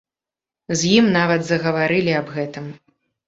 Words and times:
З 0.79 0.93
ім 1.01 1.05
нават 1.17 1.45
загаварвалі 1.49 2.17
аб 2.21 2.33
гэтым. 2.39 2.65